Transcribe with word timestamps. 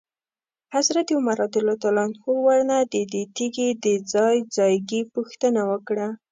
حضرت 0.75 1.07
عمر 1.17 1.35
رضی 1.43 1.57
الله 1.61 2.03
عنه 2.07 2.21
ورنه 2.45 2.77
ددې 2.93 3.23
تیږي 3.35 3.69
د 3.85 3.87
ځای 4.13 4.35
ځایګي 4.55 5.01
پوښتنه 5.15 5.61
وکړه. 5.71 6.07